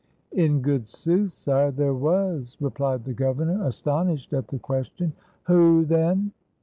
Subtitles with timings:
[0.31, 5.13] "In good sooth, sire, there was," replied the governor, astonished at the question.
[5.43, 6.31] "Who, then?"